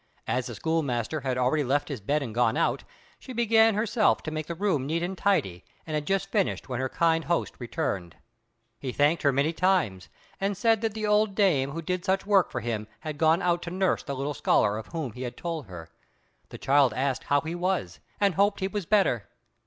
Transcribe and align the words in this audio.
As 0.25 0.47
the 0.47 0.55
schoolmaster 0.55 1.19
had 1.21 1.37
already 1.37 1.63
left 1.63 1.87
his 1.87 2.01
bed 2.01 2.23
and 2.23 2.33
gone 2.33 2.57
out, 2.57 2.83
she 3.19 3.33
began 3.33 3.75
herself 3.75 4.23
to 4.23 4.31
make 4.31 4.47
the 4.47 4.55
room 4.55 4.87
neat 4.87 5.03
and 5.03 5.15
tidy, 5.15 5.63
and 5.85 5.93
had 5.93 6.07
just 6.07 6.31
finished 6.31 6.67
when 6.67 6.79
her 6.79 6.89
kind 6.89 7.25
host 7.25 7.53
returned. 7.59 8.15
He 8.79 8.91
thanked 8.91 9.21
her 9.21 9.31
many 9.31 9.53
times, 9.53 10.09
and 10.39 10.57
said 10.57 10.81
that 10.81 10.95
the 10.95 11.05
old 11.05 11.35
dame 11.35 11.69
who 11.73 11.83
did 11.83 12.03
such 12.03 12.25
work 12.25 12.49
for 12.49 12.61
him 12.61 12.87
had 13.01 13.19
gone 13.19 13.43
out 13.43 13.61
to 13.61 13.69
nurse 13.69 14.01
the 14.01 14.15
little 14.15 14.33
scholar 14.33 14.75
of 14.79 14.87
whom 14.87 15.11
he 15.11 15.21
had 15.21 15.37
told 15.37 15.67
her. 15.67 15.87
The 16.49 16.57
child 16.57 16.95
asked 16.95 17.25
how 17.25 17.41
he 17.41 17.53
was, 17.53 17.99
and 18.19 18.33
hoped 18.33 18.59
he 18.61 18.67
was 18.67 18.87
better. 18.87 19.29